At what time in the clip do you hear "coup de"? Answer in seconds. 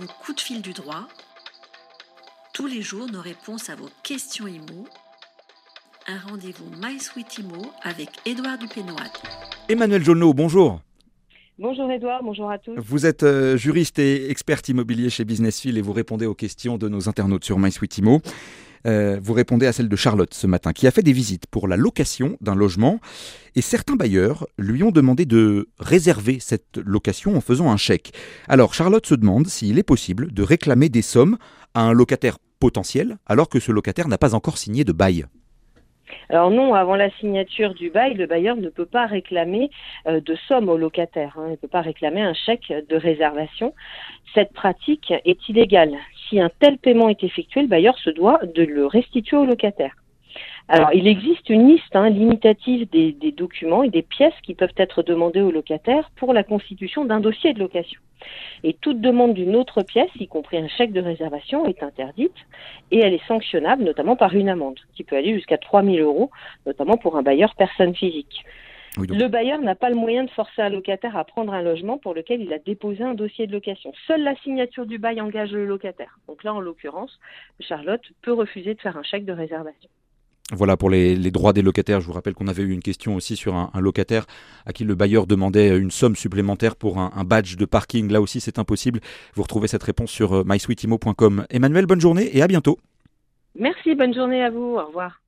0.06-0.40